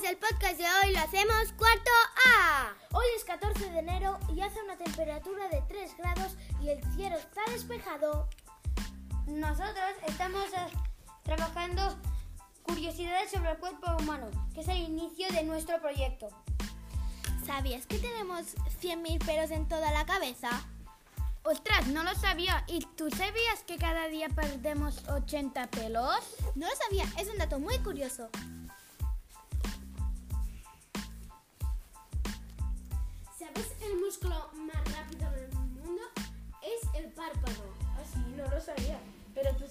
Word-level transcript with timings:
de 0.00 0.64
hoy 0.64 0.92
lo 0.92 1.00
hacemos 1.00 1.52
cuarto 1.56 1.90
A. 2.24 2.72
Hoy 2.92 3.04
es 3.16 3.24
14 3.24 3.68
de 3.68 3.80
enero 3.80 4.16
y 4.32 4.40
hace 4.42 4.62
una 4.62 4.76
temperatura 4.76 5.48
de 5.48 5.60
3 5.62 5.96
grados 5.98 6.36
y 6.62 6.68
el 6.68 6.80
cielo 6.94 7.16
está 7.16 7.40
despejado. 7.50 8.28
Nosotros 9.26 9.90
estamos 10.06 10.44
eh, 10.52 10.68
trabajando 11.24 11.98
curiosidades 12.62 13.32
sobre 13.32 13.50
el 13.50 13.58
cuerpo 13.58 13.90
humano, 13.98 14.30
que 14.54 14.60
es 14.60 14.68
el 14.68 14.76
inicio 14.76 15.26
de 15.30 15.42
nuestro 15.42 15.80
proyecto. 15.80 16.28
¿Sabías 17.44 17.86
que 17.86 17.98
tenemos 17.98 18.54
100.000 18.80 19.26
pelos 19.26 19.50
en 19.50 19.66
toda 19.66 19.90
la 19.90 20.06
cabeza? 20.06 20.50
Ostras, 21.42 21.88
no 21.88 22.04
lo 22.04 22.14
sabía. 22.14 22.62
¿Y 22.68 22.86
tú 22.96 23.10
sabías 23.10 23.64
que 23.66 23.78
cada 23.78 24.06
día 24.06 24.28
perdemos 24.28 25.02
80 25.08 25.66
pelos? 25.70 26.20
No 26.54 26.68
lo 26.68 26.76
sabía, 26.76 27.04
es 27.20 27.28
un 27.28 27.38
dato 27.38 27.58
muy 27.58 27.78
curioso. 27.78 28.30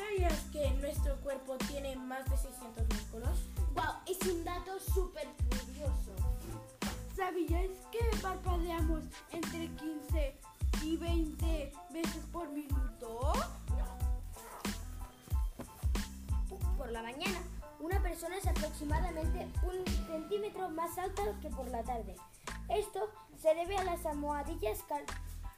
Sabías 0.00 0.34
que 0.52 0.70
nuestro 0.80 1.16
cuerpo 1.20 1.56
tiene 1.68 1.94
más 1.96 2.24
de 2.30 2.36
600 2.36 2.86
músculos? 2.88 3.38
¡Wow! 3.74 3.94
Es 4.06 4.20
un 4.26 4.44
dato 4.44 4.78
súper 4.80 5.28
curioso. 5.48 6.12
¿Sabíais 7.14 7.70
que 7.92 7.98
parpadeamos 8.22 9.04
entre 9.30 9.68
15 9.68 10.38
y 10.82 10.96
20 10.96 11.72
veces 11.92 12.24
por 12.32 12.48
minuto? 12.50 13.32
Por 16.78 16.90
la 16.90 17.02
mañana, 17.02 17.38
una 17.78 18.02
persona 18.02 18.38
es 18.38 18.46
aproximadamente 18.46 19.52
un 19.62 19.84
centímetro 20.06 20.70
más 20.70 20.96
alta 20.96 21.22
que 21.42 21.50
por 21.50 21.68
la 21.68 21.82
tarde. 21.82 22.16
Esto 22.68 23.10
se 23.36 23.54
debe 23.54 23.76
a 23.76 23.84
las 23.84 24.06
almohadillas 24.06 24.82
car- 24.84 25.04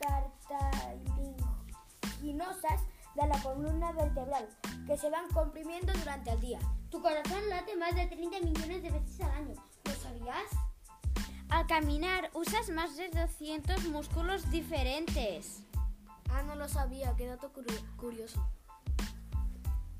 cartilaginosas 0.00 2.80
de 3.14 3.26
la 3.26 3.40
columna 3.42 3.92
vertebral 3.92 4.48
que 4.86 4.96
se 4.96 5.08
van 5.10 5.28
comprimiendo 5.28 5.92
durante 5.92 6.30
el 6.32 6.40
día. 6.40 6.58
Tu 6.90 7.00
corazón 7.00 7.48
late 7.48 7.76
más 7.76 7.94
de 7.94 8.06
30 8.06 8.40
millones 8.40 8.82
de 8.82 8.90
veces 8.90 9.20
al 9.20 9.30
año. 9.32 9.54
¿Lo 9.84 9.92
sabías? 9.94 10.50
Al 11.48 11.66
caminar 11.66 12.30
usas 12.34 12.70
más 12.70 12.96
de 12.96 13.08
200 13.10 13.84
músculos 13.88 14.50
diferentes. 14.50 15.60
Ah, 16.30 16.42
no 16.42 16.54
lo 16.56 16.68
sabía. 16.68 17.14
Qué 17.16 17.26
dato 17.26 17.52
curio- 17.52 17.80
curioso. 17.96 18.44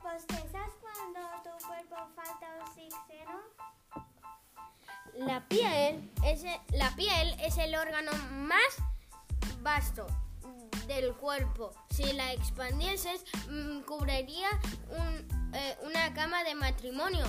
¿Bostezas 0.03 0.71
cuando 0.81 1.21
tu 1.43 1.67
cuerpo 1.67 1.97
falta 2.15 2.47
oxígeno? 2.63 3.41
La 5.17 5.47
piel 5.49 6.13
es 6.25 6.43
el, 6.45 6.61
la 6.79 6.91
piel 6.97 7.37
es 7.41 7.57
el 7.59 7.75
órgano 7.77 8.11
más 8.33 8.77
vasto 9.63 10.07
del 10.87 11.15
cuerpo. 11.15 11.73
Si 11.91 12.13
la 12.13 12.33
expandieses, 12.33 13.25
mm, 13.49 13.81
cubriría 13.81 14.49
un- 14.91 15.53
eh, 15.55 15.77
una 15.83 16.13
cama 16.15 16.43
de 16.45 16.55
matrimonio. 16.55 17.25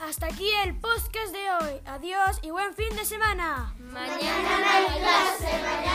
Hasta 0.00 0.26
aquí 0.26 0.48
el 0.64 0.78
podcast 0.78 1.32
de 1.32 1.50
hoy. 1.60 1.80
Adiós 1.86 2.38
y 2.42 2.50
buen 2.50 2.72
fin 2.76 2.94
de 2.96 3.04
semana. 3.04 3.74
Mañana 3.80 4.58
no 4.60 4.66
hay 4.70 4.84
clase, 5.00 5.52
mañana 5.60 5.87